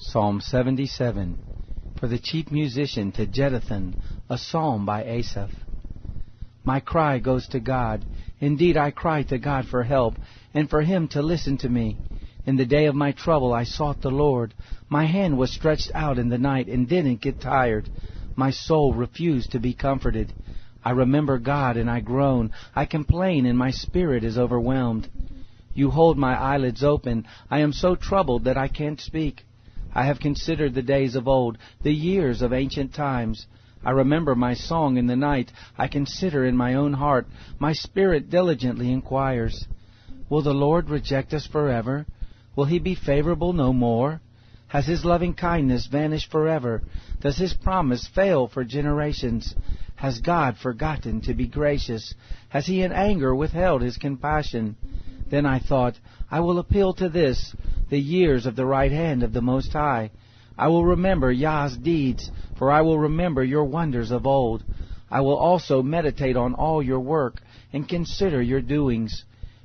Psalm 0.00 0.40
77 0.40 1.36
For 1.98 2.06
the 2.06 2.20
chief 2.20 2.52
musician 2.52 3.10
to 3.12 3.26
Jeduthun, 3.26 3.96
a 4.30 4.38
psalm 4.38 4.86
by 4.86 5.02
Asaph. 5.02 5.50
My 6.64 6.78
cry 6.78 7.18
goes 7.18 7.48
to 7.48 7.58
God. 7.58 8.04
Indeed, 8.38 8.76
I 8.76 8.92
cry 8.92 9.24
to 9.24 9.38
God 9.38 9.66
for 9.66 9.82
help, 9.82 10.14
and 10.54 10.70
for 10.70 10.82
him 10.82 11.08
to 11.08 11.20
listen 11.20 11.58
to 11.58 11.68
me. 11.68 11.98
In 12.46 12.56
the 12.56 12.64
day 12.64 12.86
of 12.86 12.94
my 12.94 13.10
trouble 13.10 13.52
I 13.52 13.64
sought 13.64 14.00
the 14.00 14.12
Lord. 14.12 14.54
My 14.88 15.04
hand 15.04 15.36
was 15.36 15.50
stretched 15.50 15.90
out 15.96 16.16
in 16.16 16.28
the 16.28 16.38
night 16.38 16.68
and 16.68 16.88
didn't 16.88 17.20
get 17.20 17.40
tired. 17.40 17.90
My 18.36 18.52
soul 18.52 18.94
refused 18.94 19.50
to 19.50 19.58
be 19.58 19.74
comforted. 19.74 20.32
I 20.84 20.92
remember 20.92 21.38
God 21.38 21.76
and 21.76 21.90
I 21.90 21.98
groan. 21.98 22.52
I 22.72 22.84
complain 22.84 23.46
and 23.46 23.58
my 23.58 23.72
spirit 23.72 24.22
is 24.22 24.38
overwhelmed. 24.38 25.08
You 25.74 25.90
hold 25.90 26.16
my 26.16 26.40
eyelids 26.40 26.84
open. 26.84 27.26
I 27.50 27.58
am 27.58 27.72
so 27.72 27.96
troubled 27.96 28.44
that 28.44 28.56
I 28.56 28.68
can't 28.68 29.00
speak. 29.00 29.44
I 29.94 30.06
have 30.06 30.20
considered 30.20 30.74
the 30.74 30.82
days 30.82 31.14
of 31.16 31.28
old, 31.28 31.58
the 31.82 31.92
years 31.92 32.42
of 32.42 32.52
ancient 32.52 32.94
times. 32.94 33.46
I 33.84 33.90
remember 33.92 34.34
my 34.34 34.54
song 34.54 34.96
in 34.96 35.06
the 35.06 35.16
night. 35.16 35.52
I 35.76 35.88
consider 35.88 36.44
in 36.44 36.56
my 36.56 36.74
own 36.74 36.92
heart. 36.92 37.26
My 37.58 37.72
spirit 37.72 38.30
diligently 38.30 38.92
inquires. 38.92 39.66
Will 40.28 40.42
the 40.42 40.52
Lord 40.52 40.90
reject 40.90 41.32
us 41.32 41.46
forever? 41.46 42.06
Will 42.56 42.66
he 42.66 42.78
be 42.78 42.94
favorable 42.94 43.52
no 43.52 43.72
more? 43.72 44.20
Has 44.68 44.86
his 44.86 45.04
loving 45.04 45.32
kindness 45.32 45.86
vanished 45.86 46.30
forever? 46.30 46.82
Does 47.20 47.38
his 47.38 47.54
promise 47.54 48.06
fail 48.06 48.48
for 48.48 48.64
generations? 48.64 49.54
Has 49.96 50.20
God 50.20 50.58
forgotten 50.58 51.22
to 51.22 51.34
be 51.34 51.46
gracious? 51.46 52.14
Has 52.50 52.66
he 52.66 52.82
in 52.82 52.92
anger 52.92 53.34
withheld 53.34 53.82
his 53.82 53.96
compassion? 53.96 54.76
Then 55.30 55.46
I 55.46 55.58
thought, 55.58 55.94
I 56.30 56.40
will 56.40 56.58
appeal 56.58 56.92
to 56.94 57.08
this, 57.08 57.54
the 57.90 57.98
years 57.98 58.46
of 58.46 58.56
the 58.56 58.66
right 58.66 58.92
hand 58.92 59.22
of 59.22 59.32
the 59.32 59.40
Most 59.40 59.72
High. 59.72 60.10
I 60.56 60.68
will 60.68 60.84
remember 60.84 61.30
Yah's 61.30 61.76
deeds, 61.76 62.30
for 62.56 62.70
I 62.70 62.82
will 62.82 62.98
remember 62.98 63.44
your 63.44 63.64
wonders 63.64 64.10
of 64.10 64.26
old. 64.26 64.64
I 65.10 65.20
will 65.20 65.36
also 65.36 65.82
meditate 65.82 66.36
on 66.36 66.54
all 66.54 66.82
your 66.82 67.00
work, 67.00 67.40
and 67.72 67.88
consider 67.88 68.42
your 68.42 68.60
doings. 68.60 69.24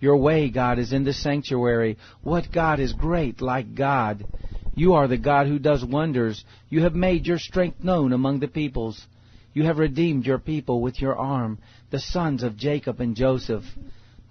Your 0.00 0.16
way, 0.16 0.50
God, 0.50 0.78
is 0.78 0.92
in 0.92 1.04
the 1.04 1.12
sanctuary. 1.12 1.96
What 2.22 2.52
God 2.52 2.78
is 2.78 2.92
great 2.92 3.40
like 3.40 3.74
God? 3.74 4.26
You 4.74 4.94
are 4.94 5.08
the 5.08 5.16
God 5.16 5.46
who 5.46 5.58
does 5.58 5.84
wonders. 5.84 6.44
You 6.68 6.82
have 6.82 6.94
made 6.94 7.26
your 7.26 7.38
strength 7.38 7.82
known 7.82 8.12
among 8.12 8.40
the 8.40 8.48
peoples. 8.48 9.06
You 9.54 9.64
have 9.64 9.78
redeemed 9.78 10.26
your 10.26 10.38
people 10.38 10.82
with 10.82 11.00
your 11.00 11.16
arm, 11.16 11.58
the 11.90 12.00
sons 12.00 12.42
of 12.42 12.56
Jacob 12.56 13.00
and 13.00 13.14
Joseph. 13.16 13.64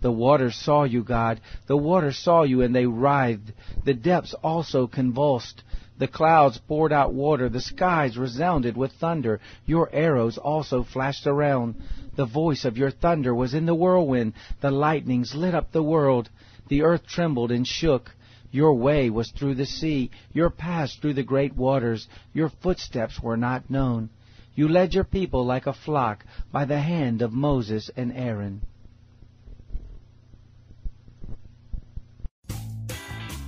The 0.03 0.11
waters 0.11 0.57
saw 0.57 0.83
you, 0.83 1.01
God. 1.01 1.39
The 1.67 1.77
waters 1.77 2.17
saw 2.17 2.43
you, 2.43 2.61
and 2.61 2.75
they 2.75 2.85
writhed. 2.85 3.53
The 3.85 3.93
depths 3.93 4.33
also 4.43 4.85
convulsed. 4.85 5.63
The 5.97 6.09
clouds 6.09 6.57
poured 6.57 6.91
out 6.91 7.13
water. 7.13 7.47
The 7.47 7.61
skies 7.61 8.17
resounded 8.17 8.75
with 8.75 8.91
thunder. 8.91 9.39
Your 9.65 9.89
arrows 9.93 10.37
also 10.37 10.83
flashed 10.83 11.25
around. 11.25 11.75
The 12.17 12.25
voice 12.25 12.65
of 12.65 12.77
your 12.77 12.91
thunder 12.91 13.33
was 13.33 13.53
in 13.53 13.65
the 13.65 13.73
whirlwind. 13.73 14.33
The 14.59 14.71
lightnings 14.71 15.35
lit 15.35 15.55
up 15.55 15.71
the 15.71 15.81
world. 15.81 16.29
The 16.67 16.81
earth 16.81 17.07
trembled 17.07 17.53
and 17.53 17.65
shook. 17.65 18.13
Your 18.51 18.73
way 18.73 19.09
was 19.09 19.31
through 19.31 19.55
the 19.55 19.65
sea. 19.65 20.11
Your 20.33 20.49
paths 20.49 20.97
through 20.97 21.13
the 21.13 21.23
great 21.23 21.55
waters. 21.55 22.09
Your 22.33 22.49
footsteps 22.49 23.23
were 23.23 23.37
not 23.37 23.69
known. 23.69 24.09
You 24.53 24.67
led 24.67 24.93
your 24.93 25.05
people 25.05 25.45
like 25.45 25.65
a 25.65 25.71
flock 25.71 26.25
by 26.51 26.65
the 26.65 26.81
hand 26.81 27.21
of 27.21 27.31
Moses 27.31 27.89
and 27.95 28.11
Aaron. 28.11 28.63